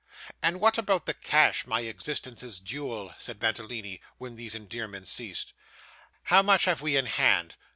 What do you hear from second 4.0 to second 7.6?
when these endearments ceased. 'How much have we in hand?